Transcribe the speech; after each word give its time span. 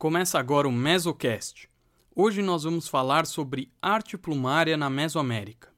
Começa 0.00 0.38
agora 0.38 0.66
o 0.66 0.72
Mesocast. 0.72 1.68
Hoje 2.16 2.40
nós 2.40 2.62
vamos 2.62 2.88
falar 2.88 3.26
sobre 3.26 3.70
arte 3.82 4.16
plumária 4.16 4.74
na 4.74 4.88
Mesoamérica. 4.88 5.68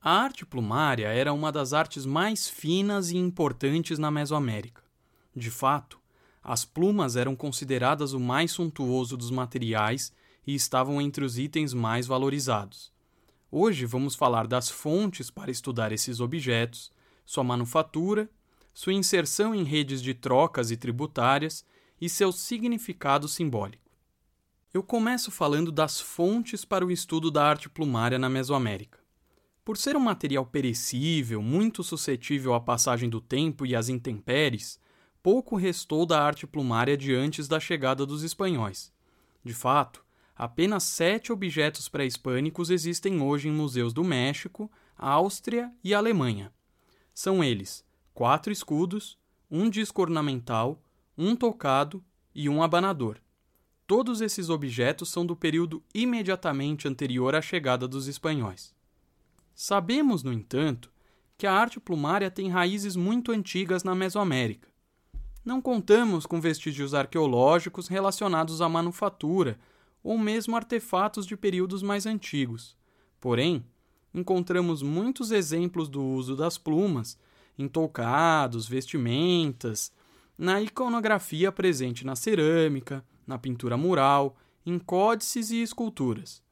A 0.00 0.12
arte 0.12 0.46
plumária 0.46 1.08
era 1.08 1.32
uma 1.32 1.50
das 1.50 1.72
artes 1.72 2.06
mais 2.06 2.48
finas 2.48 3.10
e 3.10 3.16
importantes 3.16 3.98
na 3.98 4.12
Mesoamérica. 4.12 4.80
De 5.34 5.50
fato, 5.50 5.98
as 6.40 6.64
plumas 6.64 7.16
eram 7.16 7.34
consideradas 7.34 8.12
o 8.12 8.20
mais 8.20 8.52
suntuoso 8.52 9.16
dos 9.16 9.32
materiais 9.32 10.12
e 10.46 10.54
estavam 10.54 11.00
entre 11.00 11.24
os 11.24 11.36
itens 11.36 11.74
mais 11.74 12.06
valorizados. 12.06 12.92
Hoje 13.50 13.86
vamos 13.86 14.14
falar 14.14 14.46
das 14.46 14.70
fontes 14.70 15.32
para 15.32 15.50
estudar 15.50 15.90
esses 15.90 16.20
objetos, 16.20 16.92
sua 17.24 17.42
manufatura, 17.42 18.30
sua 18.72 18.92
inserção 18.92 19.52
em 19.52 19.64
redes 19.64 20.00
de 20.00 20.14
trocas 20.14 20.70
e 20.70 20.76
tributárias 20.76 21.64
e 22.00 22.08
seu 22.08 22.32
significado 22.32 23.28
simbólico. 23.28 23.90
Eu 24.72 24.82
começo 24.82 25.30
falando 25.30 25.72
das 25.72 26.00
fontes 26.00 26.64
para 26.64 26.84
o 26.84 26.90
estudo 26.90 27.30
da 27.30 27.44
arte 27.44 27.68
plumária 27.68 28.18
na 28.18 28.28
Mesoamérica. 28.28 28.98
Por 29.64 29.76
ser 29.76 29.96
um 29.96 30.00
material 30.00 30.46
perecível, 30.46 31.42
muito 31.42 31.82
suscetível 31.82 32.54
à 32.54 32.60
passagem 32.60 33.08
do 33.08 33.20
tempo 33.20 33.66
e 33.66 33.74
às 33.74 33.88
intempéries, 33.88 34.78
pouco 35.22 35.56
restou 35.56 36.06
da 36.06 36.22
arte 36.22 36.46
plumária 36.46 36.96
de 36.96 37.14
antes 37.14 37.48
da 37.48 37.58
chegada 37.58 38.06
dos 38.06 38.22
espanhóis. 38.22 38.92
De 39.42 39.54
fato, 39.54 40.04
apenas 40.36 40.84
sete 40.84 41.32
objetos 41.32 41.88
pré-hispânicos 41.88 42.70
existem 42.70 43.20
hoje 43.20 43.48
em 43.48 43.52
museus 43.52 43.92
do 43.92 44.04
México, 44.04 44.70
Áustria 44.96 45.72
e 45.82 45.94
Alemanha. 45.94 46.52
São 47.12 47.42
eles 47.42 47.84
quatro 48.14 48.52
escudos, 48.52 49.18
um 49.50 49.68
disco 49.68 50.00
ornamental, 50.00 50.80
um 51.16 51.34
tocado 51.34 52.04
e 52.34 52.48
um 52.48 52.62
abanador. 52.62 53.18
Todos 53.86 54.20
esses 54.20 54.48
objetos 54.48 55.08
são 55.08 55.24
do 55.24 55.36
período 55.36 55.82
imediatamente 55.94 56.88
anterior 56.88 57.34
à 57.34 57.40
chegada 57.40 57.86
dos 57.86 58.08
espanhóis. 58.08 58.74
Sabemos, 59.54 60.22
no 60.22 60.32
entanto, 60.32 60.90
que 61.38 61.46
a 61.46 61.52
arte 61.52 61.78
plumária 61.78 62.30
tem 62.30 62.48
raízes 62.48 62.96
muito 62.96 63.32
antigas 63.32 63.84
na 63.84 63.94
Mesoamérica. 63.94 64.68
Não 65.44 65.60
contamos 65.60 66.26
com 66.26 66.40
vestígios 66.40 66.92
arqueológicos 66.92 67.86
relacionados 67.86 68.60
à 68.60 68.68
manufatura 68.68 69.58
ou 70.02 70.18
mesmo 70.18 70.56
artefatos 70.56 71.24
de 71.26 71.36
períodos 71.36 71.82
mais 71.82 72.06
antigos. 72.06 72.76
Porém, 73.20 73.64
encontramos 74.12 74.82
muitos 74.82 75.30
exemplos 75.30 75.88
do 75.88 76.02
uso 76.02 76.34
das 76.34 76.58
plumas 76.58 77.18
em 77.58 77.68
toucados, 77.68 78.68
vestimentas, 78.68 79.92
na 80.38 80.60
iconografia 80.60 81.50
presente 81.50 82.04
na 82.04 82.14
cerâmica, 82.14 83.04
na 83.26 83.38
pintura 83.38 83.76
mural, 83.76 84.36
em 84.64 84.78
códices 84.78 85.50
e 85.50 85.62
esculturas. 85.62 86.42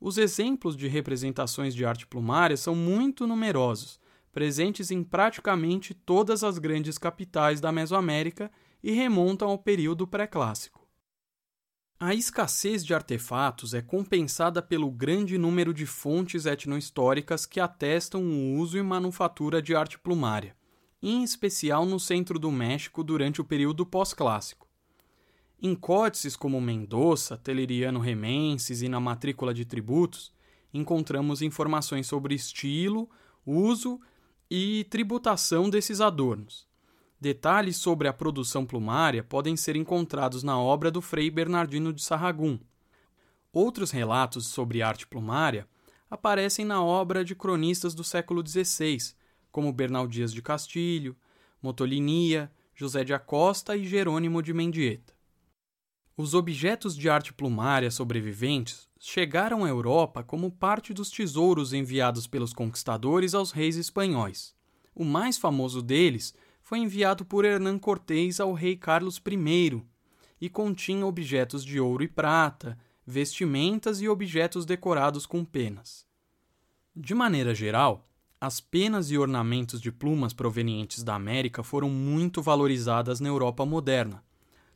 Os 0.00 0.18
exemplos 0.18 0.76
de 0.76 0.88
representações 0.88 1.74
de 1.74 1.84
arte 1.84 2.06
plumária 2.06 2.56
são 2.56 2.74
muito 2.74 3.26
numerosos, 3.26 4.00
presentes 4.32 4.90
em 4.90 5.02
praticamente 5.02 5.94
todas 5.94 6.42
as 6.42 6.58
grandes 6.58 6.98
capitais 6.98 7.60
da 7.60 7.70
Mesoamérica 7.70 8.50
e 8.82 8.92
remontam 8.92 9.48
ao 9.48 9.58
período 9.58 10.06
pré-clássico. 10.06 10.84
A 12.00 12.14
escassez 12.14 12.84
de 12.84 12.92
artefatos 12.92 13.72
é 13.72 13.80
compensada 13.80 14.60
pelo 14.60 14.90
grande 14.90 15.38
número 15.38 15.72
de 15.72 15.86
fontes 15.86 16.44
etnohistóricas 16.44 17.46
que 17.46 17.60
atestam 17.60 18.22
o 18.22 18.56
uso 18.56 18.76
e 18.76 18.82
manufatura 18.82 19.62
de 19.62 19.74
arte 19.74 19.98
plumária 19.98 20.54
em 21.06 21.22
especial 21.22 21.84
no 21.84 22.00
centro 22.00 22.38
do 22.38 22.50
México 22.50 23.04
durante 23.04 23.38
o 23.38 23.44
período 23.44 23.84
pós-clássico. 23.84 24.66
Em 25.60 25.74
códices 25.74 26.34
como 26.34 26.58
Mendoza, 26.62 27.36
Teleriano 27.36 28.00
Remenses 28.00 28.80
e 28.80 28.88
na 28.88 28.98
matrícula 28.98 29.52
de 29.52 29.66
tributos, 29.66 30.32
encontramos 30.72 31.42
informações 31.42 32.06
sobre 32.06 32.34
estilo, 32.34 33.06
uso 33.44 34.00
e 34.50 34.84
tributação 34.84 35.68
desses 35.68 36.00
adornos. 36.00 36.66
Detalhes 37.20 37.76
sobre 37.76 38.08
a 38.08 38.12
produção 38.12 38.64
plumária 38.64 39.22
podem 39.22 39.58
ser 39.58 39.76
encontrados 39.76 40.42
na 40.42 40.58
obra 40.58 40.90
do 40.90 41.02
Frei 41.02 41.30
Bernardino 41.30 41.92
de 41.92 42.02
Sarragum. 42.02 42.58
Outros 43.52 43.90
relatos 43.90 44.46
sobre 44.46 44.80
arte 44.80 45.06
plumária 45.06 45.68
aparecem 46.10 46.64
na 46.64 46.82
obra 46.82 47.22
de 47.22 47.34
cronistas 47.34 47.94
do 47.94 48.02
século 48.02 48.42
XVI, 48.46 49.14
como 49.54 49.72
Bernal 49.72 50.08
Dias 50.08 50.32
de 50.32 50.42
Castilho, 50.42 51.14
Motolinia, 51.62 52.50
José 52.74 53.04
de 53.04 53.14
Acosta 53.14 53.76
e 53.76 53.86
Jerônimo 53.86 54.42
de 54.42 54.52
Mendieta. 54.52 55.14
Os 56.16 56.34
objetos 56.34 56.96
de 56.96 57.08
arte 57.08 57.32
plumária 57.32 57.88
sobreviventes 57.88 58.88
chegaram 58.98 59.64
à 59.64 59.68
Europa 59.68 60.24
como 60.24 60.50
parte 60.50 60.92
dos 60.92 61.08
tesouros 61.08 61.72
enviados 61.72 62.26
pelos 62.26 62.52
conquistadores 62.52 63.32
aos 63.32 63.52
reis 63.52 63.76
espanhóis. 63.76 64.56
O 64.92 65.04
mais 65.04 65.38
famoso 65.38 65.80
deles 65.80 66.34
foi 66.60 66.80
enviado 66.80 67.24
por 67.24 67.44
Hernán 67.44 67.78
Cortés 67.78 68.40
ao 68.40 68.54
rei 68.54 68.76
Carlos 68.76 69.22
I 69.24 69.84
e 70.40 70.48
continha 70.48 71.06
objetos 71.06 71.64
de 71.64 71.78
ouro 71.78 72.02
e 72.02 72.08
prata, 72.08 72.76
vestimentas 73.06 74.00
e 74.00 74.08
objetos 74.08 74.66
decorados 74.66 75.26
com 75.26 75.44
penas. 75.44 76.04
De 76.92 77.14
maneira 77.14 77.54
geral, 77.54 78.10
as 78.44 78.60
penas 78.60 79.10
e 79.10 79.16
ornamentos 79.16 79.80
de 79.80 79.90
plumas 79.90 80.34
provenientes 80.34 81.02
da 81.02 81.14
América 81.14 81.62
foram 81.62 81.88
muito 81.88 82.42
valorizadas 82.42 83.18
na 83.18 83.28
Europa 83.28 83.64
moderna. 83.64 84.22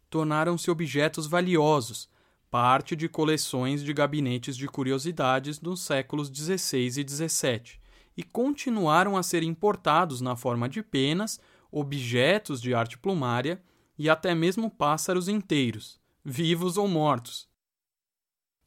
Tornaram-se 0.09 0.71
objetos 0.71 1.27
valiosos, 1.27 2.09
parte 2.51 2.97
de 2.97 3.11
coleções 3.11 3.85
de 3.85 3.93
gabinetes 3.93 4.57
de 4.57 4.67
curiosidades 4.67 5.61
nos 5.61 5.83
séculos 5.83 6.29
XVI 6.29 6.87
e 6.87 7.07
XVII, 7.07 7.79
e 8.17 8.23
continuaram 8.23 9.19
a 9.19 9.23
ser 9.23 9.43
importados 9.43 10.23
na 10.23 10.35
forma 10.35 10.67
de 10.67 10.83
penas, 10.83 11.39
objetos 11.71 12.63
de 12.63 12.73
arte 12.73 12.97
plumária 12.97 13.63
e 13.99 14.09
até 14.09 14.35
mesmo 14.35 14.71
pássaros 14.71 15.29
inteiros, 15.29 16.01
vivos 16.25 16.79
ou 16.79 16.89
mortos, 16.89 17.47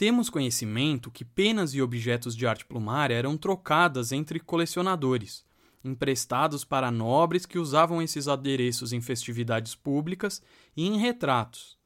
temos 0.01 0.31
conhecimento 0.31 1.11
que 1.11 1.23
penas 1.23 1.75
e 1.75 1.81
objetos 1.83 2.35
de 2.35 2.47
arte 2.47 2.65
plumária 2.65 3.13
eram 3.13 3.37
trocadas 3.37 4.11
entre 4.11 4.39
colecionadores, 4.39 5.45
emprestados 5.83 6.65
para 6.65 6.89
nobres 6.89 7.45
que 7.45 7.59
usavam 7.59 8.01
esses 8.01 8.27
adereços 8.27 8.93
em 8.93 8.99
festividades 8.99 9.75
públicas 9.75 10.41
e 10.75 10.87
em 10.87 10.97
retratos. 10.97 11.77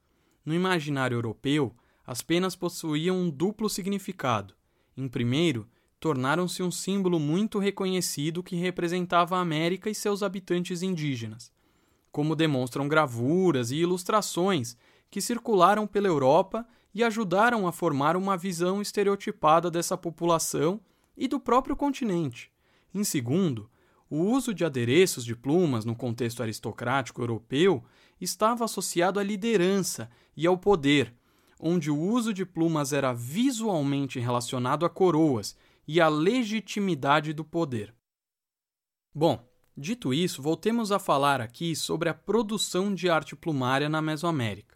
No 0.46 0.54
imaginário 0.54 1.14
europeu, 1.14 1.76
as 2.06 2.22
penas 2.22 2.56
possuíam 2.56 3.18
um 3.18 3.28
duplo 3.28 3.68
significado. 3.68 4.54
Em 4.96 5.08
primeiro, 5.08 5.68
tornaram-se 6.00 6.62
um 6.62 6.70
símbolo 6.70 7.20
muito 7.20 7.58
reconhecido 7.58 8.42
que 8.42 8.56
representava 8.56 9.36
a 9.36 9.42
América 9.42 9.90
e 9.90 9.94
seus 9.94 10.22
habitantes 10.22 10.80
indígenas, 10.80 11.52
como 12.10 12.34
demonstram 12.34 12.88
gravuras 12.88 13.70
e 13.70 13.76
ilustrações 13.76 14.74
que 15.10 15.20
circularam 15.20 15.86
pela 15.86 16.08
Europa 16.08 16.66
e 16.96 17.04
ajudaram 17.04 17.66
a 17.66 17.72
formar 17.72 18.16
uma 18.16 18.38
visão 18.38 18.80
estereotipada 18.80 19.70
dessa 19.70 19.98
população 19.98 20.80
e 21.14 21.28
do 21.28 21.38
próprio 21.38 21.76
continente. 21.76 22.50
Em 22.94 23.04
segundo, 23.04 23.68
o 24.08 24.16
uso 24.16 24.54
de 24.54 24.64
adereços 24.64 25.22
de 25.22 25.36
plumas 25.36 25.84
no 25.84 25.94
contexto 25.94 26.42
aristocrático 26.42 27.20
europeu 27.20 27.84
estava 28.18 28.64
associado 28.64 29.20
à 29.20 29.22
liderança 29.22 30.08
e 30.34 30.46
ao 30.46 30.56
poder, 30.56 31.14
onde 31.60 31.90
o 31.90 32.00
uso 32.00 32.32
de 32.32 32.46
plumas 32.46 32.94
era 32.94 33.12
visualmente 33.12 34.18
relacionado 34.18 34.86
a 34.86 34.88
coroas 34.88 35.54
e 35.86 36.00
à 36.00 36.08
legitimidade 36.08 37.34
do 37.34 37.44
poder. 37.44 37.94
Bom, 39.14 39.46
dito 39.76 40.14
isso, 40.14 40.40
voltemos 40.40 40.90
a 40.90 40.98
falar 40.98 41.42
aqui 41.42 41.76
sobre 41.76 42.08
a 42.08 42.14
produção 42.14 42.94
de 42.94 43.10
arte 43.10 43.36
plumária 43.36 43.86
na 43.86 44.00
Mesoamérica. 44.00 44.75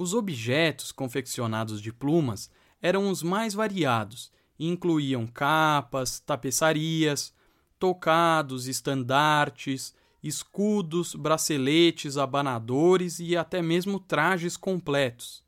Os 0.00 0.14
objetos 0.14 0.92
confeccionados 0.92 1.82
de 1.82 1.92
plumas 1.92 2.48
eram 2.80 3.10
os 3.10 3.20
mais 3.20 3.52
variados 3.52 4.30
e 4.56 4.68
incluíam 4.68 5.26
capas, 5.26 6.20
tapeçarias, 6.20 7.34
tocados, 7.80 8.68
estandartes, 8.68 9.92
escudos, 10.22 11.16
braceletes, 11.16 12.16
abanadores 12.16 13.18
e 13.18 13.36
até 13.36 13.60
mesmo 13.60 13.98
trajes 13.98 14.56
completos. 14.56 15.42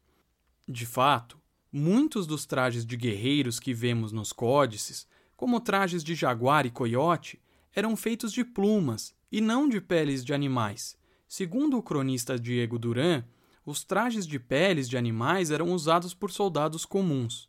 De 0.66 0.84
fato, 0.84 1.38
muitos 1.70 2.26
dos 2.26 2.44
trajes 2.44 2.84
de 2.84 2.96
guerreiros 2.96 3.60
que 3.60 3.72
vemos 3.72 4.10
nos 4.10 4.32
códices, 4.32 5.06
como 5.36 5.60
trajes 5.60 6.02
de 6.02 6.16
jaguar 6.16 6.66
e 6.66 6.70
coiote, 6.70 7.40
eram 7.72 7.94
feitos 7.94 8.32
de 8.32 8.44
plumas 8.44 9.14
e 9.30 9.40
não 9.40 9.68
de 9.68 9.80
peles 9.80 10.24
de 10.24 10.34
animais. 10.34 10.98
Segundo 11.28 11.78
o 11.78 11.82
cronista 11.84 12.36
Diego 12.36 12.80
Duran, 12.80 13.22
os 13.64 13.84
trajes 13.84 14.26
de 14.26 14.38
peles 14.38 14.88
de 14.88 14.96
animais 14.96 15.50
eram 15.50 15.72
usados 15.72 16.14
por 16.14 16.30
soldados 16.30 16.84
comuns. 16.84 17.48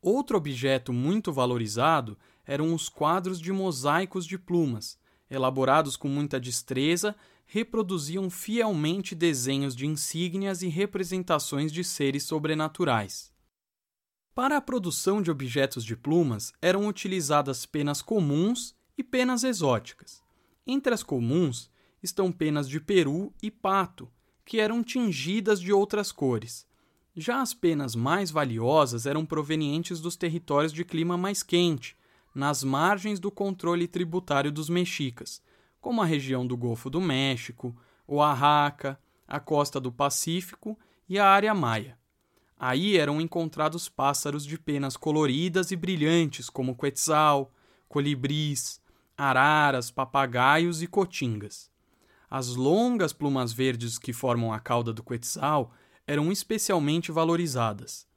Outro 0.00 0.36
objeto 0.36 0.92
muito 0.92 1.32
valorizado 1.32 2.18
eram 2.44 2.74
os 2.74 2.88
quadros 2.88 3.40
de 3.40 3.52
mosaicos 3.52 4.26
de 4.26 4.38
plumas. 4.38 4.98
elaborados 5.30 5.96
com 5.96 6.06
muita 6.06 6.38
destreza, 6.38 7.16
reproduziam 7.46 8.28
fielmente 8.28 9.14
desenhos 9.14 9.74
de 9.74 9.86
insígnias 9.86 10.62
e 10.62 10.68
representações 10.68 11.72
de 11.72 11.82
seres 11.82 12.24
sobrenaturais. 12.24 13.32
Para 14.34 14.56
a 14.56 14.60
produção 14.60 15.22
de 15.22 15.30
objetos 15.30 15.84
de 15.84 15.96
plumas 15.96 16.52
eram 16.60 16.86
utilizadas 16.86 17.64
penas 17.64 18.02
comuns 18.02 18.74
e 18.98 19.02
penas 19.02 19.44
exóticas. 19.44 20.22
Entre 20.66 20.92
as 20.92 21.02
comuns 21.02 21.70
estão 22.02 22.30
penas 22.32 22.68
de 22.68 22.80
peru 22.80 23.32
e 23.42 23.50
pato, 23.50 24.10
que 24.44 24.60
eram 24.60 24.82
tingidas 24.82 25.60
de 25.60 25.72
outras 25.72 26.12
cores. 26.12 26.66
Já 27.16 27.40
as 27.40 27.54
penas 27.54 27.94
mais 27.94 28.30
valiosas 28.30 29.06
eram 29.06 29.24
provenientes 29.24 30.00
dos 30.00 30.16
territórios 30.16 30.72
de 30.72 30.84
clima 30.84 31.16
mais 31.16 31.42
quente, 31.42 31.96
nas 32.34 32.64
margens 32.64 33.20
do 33.20 33.30
controle 33.30 33.86
tributário 33.86 34.50
dos 34.50 34.68
mexicas, 34.68 35.40
como 35.80 36.02
a 36.02 36.04
região 36.04 36.46
do 36.46 36.56
Golfo 36.56 36.90
do 36.90 37.00
México, 37.00 37.74
Oaxaca, 38.06 38.98
a 39.26 39.38
costa 39.38 39.80
do 39.80 39.92
Pacífico 39.92 40.78
e 41.08 41.18
a 41.18 41.26
área 41.26 41.54
maia. 41.54 41.96
Aí 42.58 42.96
eram 42.96 43.20
encontrados 43.20 43.88
pássaros 43.88 44.44
de 44.44 44.58
penas 44.58 44.96
coloridas 44.96 45.70
e 45.70 45.76
brilhantes, 45.76 46.50
como 46.50 46.76
quetzal, 46.76 47.52
colibris, 47.88 48.80
araras, 49.16 49.90
papagaios 49.90 50.82
e 50.82 50.86
cotingas. 50.86 51.70
As 52.36 52.56
longas 52.56 53.12
plumas 53.12 53.52
verdes 53.52 53.96
que 53.96 54.12
formam 54.12 54.52
a 54.52 54.58
cauda 54.58 54.92
do 54.92 55.04
quetzal 55.04 55.72
eram 56.04 56.32
especialmente 56.32 57.12
valorizadas. 57.12 58.08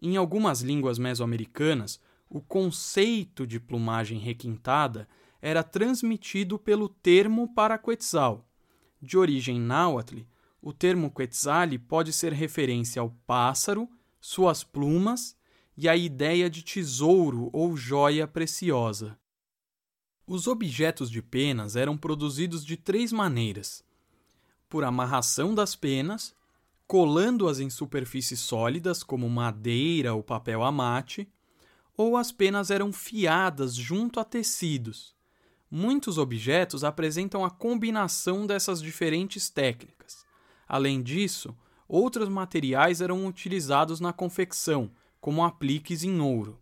Em 0.00 0.16
algumas 0.16 0.62
línguas 0.62 0.98
mesoamericanas, 0.98 2.00
o 2.26 2.40
conceito 2.40 3.46
de 3.46 3.60
plumagem 3.60 4.18
requintada 4.18 5.06
era 5.42 5.62
transmitido 5.62 6.58
pelo 6.58 6.88
termo 6.88 7.52
para 7.52 7.76
quetzal. 7.76 8.48
De 8.98 9.18
origem 9.18 9.60
náhuatl, 9.60 10.20
o 10.62 10.72
termo 10.72 11.10
quetzali 11.10 11.78
pode 11.78 12.14
ser 12.14 12.32
referência 12.32 13.02
ao 13.02 13.10
pássaro, 13.26 13.86
suas 14.18 14.64
plumas 14.64 15.36
e 15.76 15.86
a 15.86 15.94
ideia 15.94 16.48
de 16.48 16.62
tesouro 16.62 17.50
ou 17.52 17.76
joia 17.76 18.26
preciosa. 18.26 19.18
Os 20.26 20.48
objetos 20.48 21.08
de 21.08 21.22
penas 21.22 21.76
eram 21.76 21.96
produzidos 21.96 22.64
de 22.64 22.76
três 22.76 23.12
maneiras: 23.12 23.84
por 24.68 24.82
amarração 24.82 25.54
das 25.54 25.76
penas, 25.76 26.34
colando-as 26.84 27.60
em 27.60 27.70
superfícies 27.70 28.40
sólidas 28.40 29.04
como 29.04 29.30
madeira 29.30 30.14
ou 30.14 30.24
papel 30.24 30.64
amate, 30.64 31.28
ou 31.96 32.16
as 32.16 32.32
penas 32.32 32.70
eram 32.72 32.92
fiadas 32.92 33.74
junto 33.74 34.18
a 34.18 34.24
tecidos. 34.24 35.14
Muitos 35.70 36.18
objetos 36.18 36.82
apresentam 36.82 37.44
a 37.44 37.50
combinação 37.50 38.46
dessas 38.46 38.82
diferentes 38.82 39.48
técnicas. 39.48 40.26
Além 40.66 41.02
disso, 41.02 41.56
outros 41.88 42.28
materiais 42.28 43.00
eram 43.00 43.26
utilizados 43.26 44.00
na 44.00 44.12
confecção, 44.12 44.90
como 45.20 45.44
apliques 45.44 46.02
em 46.02 46.20
ouro. 46.20 46.60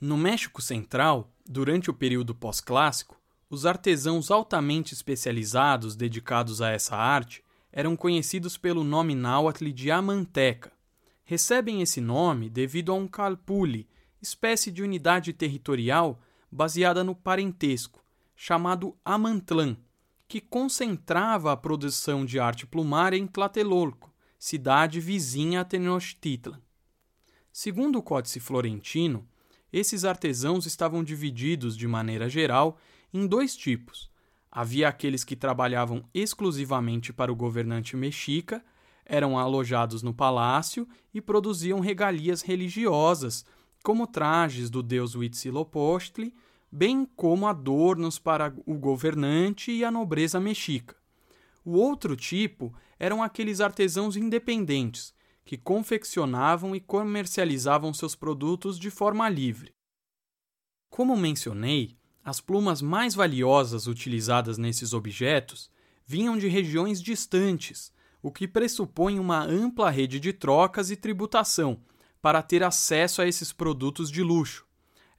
No 0.00 0.16
México 0.16 0.60
Central, 0.60 1.32
durante 1.48 1.90
o 1.90 1.94
período 1.94 2.34
pós-clássico, 2.34 3.20
os 3.48 3.66
artesãos 3.66 4.30
altamente 4.30 4.94
especializados 4.94 5.94
dedicados 5.94 6.62
a 6.62 6.70
essa 6.70 6.96
arte 6.96 7.44
eram 7.70 7.96
conhecidos 7.96 8.56
pelo 8.56 8.84
nome 8.84 9.14
náhuatl 9.14 9.70
de 9.70 9.90
amanteca. 9.90 10.72
Recebem 11.24 11.82
esse 11.82 12.00
nome 12.00 12.48
devido 12.50 12.92
a 12.92 12.94
um 12.94 13.06
calpule, 13.06 13.88
espécie 14.20 14.70
de 14.70 14.82
unidade 14.82 15.32
territorial 15.32 16.20
baseada 16.50 17.02
no 17.02 17.14
parentesco, 17.14 18.04
chamado 18.36 18.96
Amantlã, 19.04 19.76
que 20.28 20.40
concentrava 20.40 21.52
a 21.52 21.56
produção 21.56 22.24
de 22.24 22.38
arte 22.38 22.66
plumária 22.66 23.16
em 23.16 23.26
Tlatelolco, 23.26 24.12
cidade 24.38 25.00
vizinha 25.00 25.60
a 25.60 25.64
Tenochtitlan. 25.64 26.60
Segundo 27.52 27.98
o 27.98 28.02
Códice 28.02 28.40
Florentino, 28.40 29.28
esses 29.72 30.04
artesãos 30.04 30.66
estavam 30.66 31.02
divididos, 31.02 31.76
de 31.76 31.88
maneira 31.88 32.28
geral, 32.28 32.78
em 33.12 33.26
dois 33.26 33.56
tipos. 33.56 34.10
Havia 34.50 34.88
aqueles 34.88 35.24
que 35.24 35.34
trabalhavam 35.34 36.04
exclusivamente 36.12 37.12
para 37.12 37.32
o 37.32 37.36
governante 37.36 37.96
mexica, 37.96 38.62
eram 39.04 39.38
alojados 39.38 40.02
no 40.02 40.12
palácio 40.12 40.86
e 41.12 41.20
produziam 41.20 41.80
regalias 41.80 42.42
religiosas, 42.42 43.44
como 43.82 44.06
trajes 44.06 44.70
do 44.70 44.82
deus 44.82 45.14
Huitzilopochtli, 45.14 46.34
bem 46.70 47.06
como 47.16 47.46
adornos 47.46 48.18
para 48.18 48.54
o 48.64 48.74
governante 48.74 49.72
e 49.72 49.84
a 49.84 49.90
nobreza 49.90 50.38
mexica. 50.38 50.96
O 51.64 51.72
outro 51.72 52.16
tipo 52.16 52.72
eram 52.98 53.22
aqueles 53.22 53.60
artesãos 53.60 54.16
independentes, 54.16 55.14
que 55.44 55.56
confeccionavam 55.56 56.74
e 56.74 56.80
comercializavam 56.80 57.92
seus 57.92 58.14
produtos 58.14 58.78
de 58.78 58.90
forma 58.90 59.28
livre. 59.28 59.74
Como 60.88 61.16
mencionei, 61.16 61.96
as 62.24 62.40
plumas 62.40 62.80
mais 62.80 63.14
valiosas 63.14 63.86
utilizadas 63.86 64.58
nesses 64.58 64.92
objetos 64.92 65.70
vinham 66.06 66.36
de 66.36 66.48
regiões 66.48 67.02
distantes, 67.02 67.92
o 68.22 68.30
que 68.30 68.46
pressupõe 68.46 69.18
uma 69.18 69.42
ampla 69.42 69.90
rede 69.90 70.20
de 70.20 70.32
trocas 70.32 70.90
e 70.90 70.96
tributação 70.96 71.80
para 72.20 72.42
ter 72.42 72.62
acesso 72.62 73.20
a 73.20 73.26
esses 73.26 73.52
produtos 73.52 74.10
de 74.10 74.22
luxo. 74.22 74.64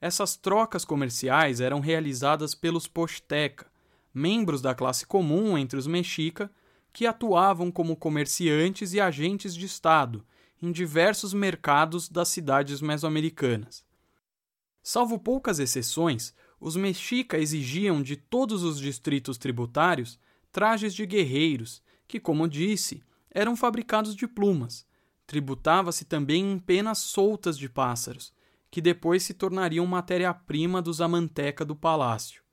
Essas 0.00 0.36
trocas 0.36 0.84
comerciais 0.84 1.60
eram 1.60 1.80
realizadas 1.80 2.54
pelos 2.54 2.86
posteca, 2.86 3.70
membros 4.12 4.62
da 4.62 4.74
classe 4.74 5.06
comum 5.06 5.58
entre 5.58 5.78
os 5.78 5.86
mexica, 5.86 6.50
que 6.94 7.08
atuavam 7.08 7.72
como 7.72 7.96
comerciantes 7.96 8.94
e 8.94 9.00
agentes 9.00 9.52
de 9.52 9.66
Estado 9.66 10.24
em 10.62 10.70
diversos 10.70 11.34
mercados 11.34 12.08
das 12.08 12.28
cidades 12.28 12.80
mesoamericanas. 12.80 13.84
Salvo 14.80 15.18
poucas 15.18 15.58
exceções, 15.58 16.32
os 16.60 16.76
mexica 16.76 17.36
exigiam 17.36 18.00
de 18.00 18.16
todos 18.16 18.62
os 18.62 18.78
distritos 18.78 19.36
tributários 19.36 20.20
trajes 20.52 20.94
de 20.94 21.04
guerreiros, 21.04 21.82
que, 22.06 22.20
como 22.20 22.46
disse, 22.46 23.02
eram 23.28 23.56
fabricados 23.56 24.14
de 24.14 24.28
plumas. 24.28 24.86
Tributava-se 25.26 26.04
também 26.04 26.52
em 26.52 26.60
penas 26.60 26.98
soltas 26.98 27.58
de 27.58 27.68
pássaros, 27.68 28.32
que 28.70 28.80
depois 28.80 29.24
se 29.24 29.34
tornariam 29.34 29.84
matéria-prima 29.84 30.80
dos 30.80 31.00
amanteca 31.00 31.64
do 31.64 31.74
palácio. 31.74 32.43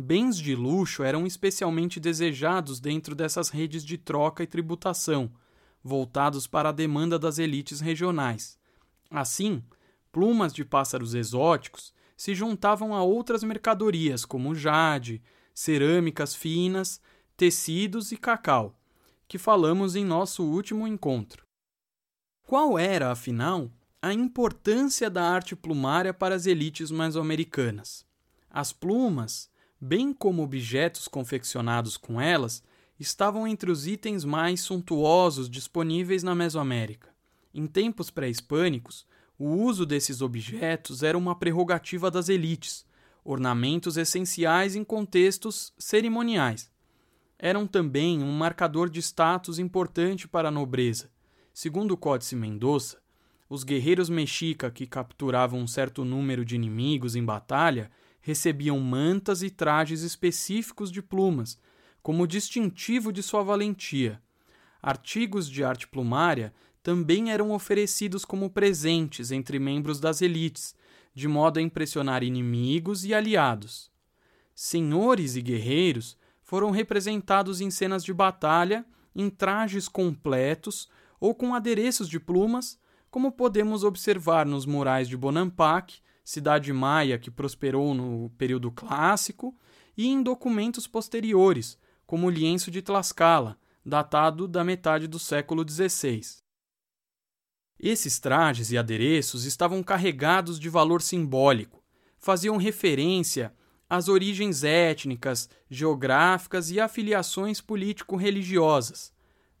Bens 0.00 0.38
de 0.38 0.54
luxo 0.54 1.02
eram 1.02 1.26
especialmente 1.26 1.98
desejados 1.98 2.78
dentro 2.78 3.16
dessas 3.16 3.48
redes 3.48 3.84
de 3.84 3.98
troca 3.98 4.44
e 4.44 4.46
tributação, 4.46 5.28
voltados 5.82 6.46
para 6.46 6.68
a 6.68 6.72
demanda 6.72 7.18
das 7.18 7.36
elites 7.36 7.80
regionais. 7.80 8.56
Assim, 9.10 9.60
plumas 10.12 10.54
de 10.54 10.64
pássaros 10.64 11.14
exóticos 11.14 11.92
se 12.16 12.32
juntavam 12.32 12.94
a 12.94 13.02
outras 13.02 13.42
mercadorias 13.42 14.24
como 14.24 14.54
jade, 14.54 15.20
cerâmicas 15.52 16.32
finas, 16.32 17.00
tecidos 17.36 18.12
e 18.12 18.16
cacau, 18.16 18.78
que 19.26 19.36
falamos 19.36 19.96
em 19.96 20.04
nosso 20.04 20.44
último 20.44 20.86
encontro. 20.86 21.42
Qual 22.46 22.78
era, 22.78 23.10
afinal, 23.10 23.68
a 24.00 24.14
importância 24.14 25.10
da 25.10 25.24
arte 25.28 25.56
plumária 25.56 26.14
para 26.14 26.36
as 26.36 26.46
elites 26.46 26.92
mesoamericanas? 26.92 28.06
As 28.48 28.72
plumas 28.72 29.50
bem 29.80 30.12
como 30.12 30.42
objetos 30.42 31.06
confeccionados 31.08 31.96
com 31.96 32.20
elas, 32.20 32.62
estavam 32.98 33.46
entre 33.46 33.70
os 33.70 33.86
itens 33.86 34.24
mais 34.24 34.60
suntuosos 34.60 35.48
disponíveis 35.48 36.22
na 36.22 36.34
Mesoamérica. 36.34 37.08
Em 37.54 37.66
tempos 37.66 38.10
pré-hispânicos, 38.10 39.06
o 39.38 39.46
uso 39.46 39.86
desses 39.86 40.20
objetos 40.20 41.02
era 41.02 41.16
uma 41.16 41.34
prerrogativa 41.34 42.10
das 42.10 42.28
elites, 42.28 42.84
ornamentos 43.24 43.96
essenciais 43.96 44.74
em 44.74 44.82
contextos 44.82 45.72
cerimoniais. 45.78 46.70
Eram 47.38 47.66
também 47.66 48.22
um 48.22 48.32
marcador 48.32 48.90
de 48.90 48.98
status 48.98 49.60
importante 49.60 50.26
para 50.26 50.48
a 50.48 50.50
nobreza. 50.50 51.08
Segundo 51.54 51.92
o 51.92 51.96
Códice 51.96 52.34
Mendoza, 52.34 52.98
os 53.48 53.62
guerreiros 53.62 54.08
mexica 54.08 54.70
que 54.70 54.86
capturavam 54.86 55.60
um 55.60 55.66
certo 55.66 56.04
número 56.04 56.44
de 56.44 56.56
inimigos 56.56 57.14
em 57.14 57.24
batalha 57.24 57.90
recebiam 58.20 58.78
mantas 58.80 59.42
e 59.42 59.50
trajes 59.50 60.02
específicos 60.02 60.90
de 60.90 61.02
plumas, 61.02 61.58
como 62.02 62.26
distintivo 62.26 63.12
de 63.12 63.22
sua 63.22 63.42
valentia. 63.42 64.22
Artigos 64.82 65.48
de 65.48 65.64
arte 65.64 65.86
plumária 65.88 66.52
também 66.82 67.30
eram 67.30 67.52
oferecidos 67.52 68.24
como 68.24 68.50
presentes 68.50 69.30
entre 69.30 69.58
membros 69.58 70.00
das 70.00 70.22
elites, 70.22 70.74
de 71.14 71.26
modo 71.26 71.58
a 71.58 71.62
impressionar 71.62 72.22
inimigos 72.22 73.04
e 73.04 73.12
aliados. 73.12 73.90
Senhores 74.54 75.36
e 75.36 75.42
guerreiros 75.42 76.16
foram 76.42 76.70
representados 76.70 77.60
em 77.60 77.70
cenas 77.70 78.04
de 78.04 78.14
batalha 78.14 78.86
em 79.14 79.28
trajes 79.28 79.88
completos 79.88 80.88
ou 81.20 81.34
com 81.34 81.54
adereços 81.54 82.08
de 82.08 82.20
plumas, 82.20 82.78
como 83.10 83.32
podemos 83.32 83.84
observar 83.84 84.46
nos 84.46 84.64
murais 84.64 85.08
de 85.08 85.16
Bonampak 85.16 86.00
cidade 86.28 86.70
maia 86.74 87.18
que 87.18 87.30
prosperou 87.30 87.94
no 87.94 88.28
período 88.36 88.70
clássico, 88.70 89.56
e 89.96 90.06
em 90.08 90.22
documentos 90.22 90.86
posteriores, 90.86 91.78
como 92.06 92.26
o 92.26 92.30
lienço 92.30 92.70
de 92.70 92.82
Tlaxcala, 92.82 93.58
datado 93.82 94.46
da 94.46 94.62
metade 94.62 95.06
do 95.06 95.18
século 95.18 95.66
XVI. 95.66 96.20
Esses 97.80 98.18
trajes 98.18 98.70
e 98.70 98.76
adereços 98.76 99.46
estavam 99.46 99.82
carregados 99.82 100.60
de 100.60 100.68
valor 100.68 101.00
simbólico, 101.00 101.82
faziam 102.18 102.58
referência 102.58 103.50
às 103.88 104.06
origens 104.06 104.62
étnicas, 104.62 105.48
geográficas 105.70 106.70
e 106.70 106.78
afiliações 106.78 107.62
político-religiosas. 107.62 109.14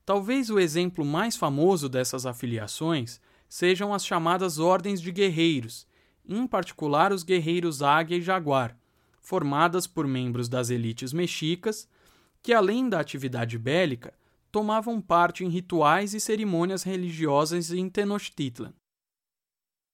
Talvez 0.04 0.50
o 0.50 0.58
exemplo 0.58 1.02
mais 1.02 1.34
famoso 1.34 1.88
dessas 1.88 2.26
afiliações 2.26 3.18
sejam 3.48 3.94
as 3.94 4.04
chamadas 4.04 4.58
ordens 4.58 5.00
de 5.00 5.10
guerreiros, 5.10 5.88
em 6.28 6.46
particular 6.46 7.12
os 7.12 7.22
guerreiros 7.22 7.82
Águia 7.82 8.18
e 8.18 8.22
Jaguar, 8.22 8.76
formadas 9.20 9.86
por 9.86 10.06
membros 10.06 10.48
das 10.48 10.70
elites 10.70 11.12
mexicas, 11.12 11.88
que 12.42 12.52
além 12.52 12.88
da 12.88 13.00
atividade 13.00 13.58
bélica, 13.58 14.12
tomavam 14.52 15.00
parte 15.00 15.44
em 15.44 15.48
rituais 15.48 16.14
e 16.14 16.20
cerimônias 16.20 16.82
religiosas 16.82 17.72
em 17.72 17.88
Tenochtitlan. 17.88 18.72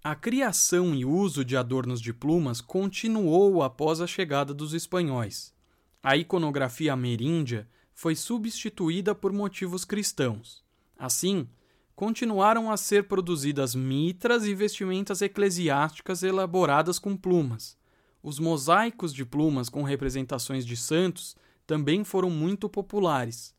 A 0.03 0.15
criação 0.15 0.95
e 0.95 1.05
uso 1.05 1.45
de 1.45 1.57
adornos 1.57 2.01
de 2.01 2.13
plumas 2.13 2.61
continuou 2.61 3.63
após 3.63 4.01
a 4.01 4.07
chegada 4.07 4.53
dos 4.53 4.75
espanhóis. 4.75 5.55
A 6.03 6.17
iconografia 6.17 6.93
ameríndia 6.93 7.67
foi 7.95 8.15
substituída 8.15 9.15
por 9.15 9.33
motivos 9.33 9.85
cristãos. 9.85 10.63
Assim, 10.99 11.49
continuaram 11.95 12.71
a 12.71 12.77
ser 12.77 13.07
produzidas 13.07 13.75
mitras 13.75 14.45
e 14.45 14.55
vestimentas 14.55 15.23
eclesiásticas 15.23 16.23
elaboradas 16.23 16.99
com 16.99 17.17
plumas. 17.17 17.77
Os 18.23 18.39
mosaicos 18.39 19.13
de 19.13 19.25
plumas 19.25 19.69
com 19.69 19.83
representações 19.83 20.65
de 20.65 20.77
santos 20.77 21.37
também 21.67 22.03
foram 22.05 22.31
muito 22.31 22.69
populares. 22.69 23.55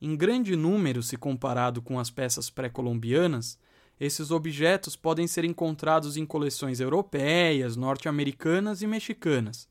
Em 0.00 0.16
grande 0.16 0.56
número 0.56 1.02
se 1.02 1.16
comparado 1.16 1.80
com 1.80 1.98
as 1.98 2.10
peças 2.10 2.50
pré-colombianas, 2.50 3.58
esses 3.98 4.30
objetos 4.30 4.94
podem 4.94 5.26
ser 5.26 5.44
encontrados 5.44 6.16
em 6.16 6.26
coleções 6.26 6.80
europeias, 6.80 7.76
norte-americanas 7.76 8.82
e 8.82 8.86
mexicanas. 8.86 9.68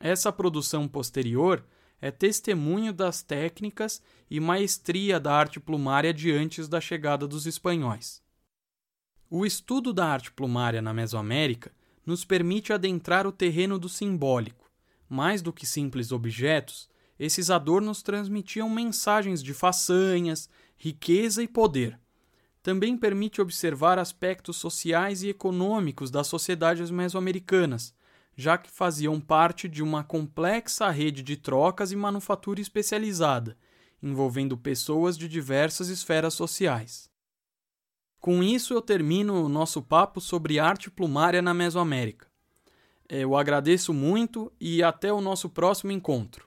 Essa 0.00 0.32
produção 0.32 0.88
posterior 0.88 1.64
é 2.00 2.10
testemunho 2.10 2.92
das 2.92 3.22
técnicas 3.22 4.02
e 4.30 4.38
maestria 4.38 5.18
da 5.18 5.32
arte 5.32 5.58
plumária 5.58 6.12
de 6.12 6.30
antes 6.30 6.68
da 6.68 6.80
chegada 6.80 7.26
dos 7.26 7.46
espanhóis. 7.46 8.22
O 9.28 9.44
estudo 9.44 9.92
da 9.92 10.06
arte 10.06 10.30
plumária 10.30 10.80
na 10.80 10.94
Mesoamérica 10.94 11.72
nos 12.04 12.24
permite 12.24 12.72
adentrar 12.72 13.26
o 13.26 13.32
terreno 13.32 13.78
do 13.78 13.88
simbólico. 13.88 14.70
Mais 15.08 15.42
do 15.42 15.52
que 15.52 15.66
simples 15.66 16.12
objetos, 16.12 16.88
esses 17.18 17.50
adornos 17.50 18.02
transmitiam 18.02 18.68
mensagens 18.68 19.42
de 19.42 19.52
façanhas, 19.52 20.48
riqueza 20.76 21.42
e 21.42 21.48
poder. 21.48 21.98
Também 22.62 22.96
permite 22.96 23.40
observar 23.40 23.98
aspectos 23.98 24.56
sociais 24.56 25.22
e 25.22 25.28
econômicos 25.28 26.10
das 26.10 26.26
sociedades 26.26 26.90
mesoamericanas, 26.90 27.94
já 28.36 28.58
que 28.58 28.70
faziam 28.70 29.18
parte 29.18 29.66
de 29.66 29.82
uma 29.82 30.04
complexa 30.04 30.90
rede 30.90 31.22
de 31.22 31.36
trocas 31.36 31.90
e 31.90 31.96
manufatura 31.96 32.60
especializada, 32.60 33.56
envolvendo 34.02 34.58
pessoas 34.58 35.16
de 35.16 35.26
diversas 35.26 35.88
esferas 35.88 36.34
sociais. 36.34 37.08
Com 38.20 38.42
isso, 38.42 38.74
eu 38.74 38.82
termino 38.82 39.44
o 39.44 39.48
nosso 39.48 39.80
papo 39.80 40.20
sobre 40.20 40.58
arte 40.58 40.90
plumária 40.90 41.40
na 41.40 41.54
Mesoamérica. 41.54 42.26
Eu 43.08 43.36
agradeço 43.36 43.94
muito 43.94 44.52
e 44.60 44.82
até 44.82 45.12
o 45.12 45.20
nosso 45.20 45.48
próximo 45.48 45.92
encontro. 45.92 46.46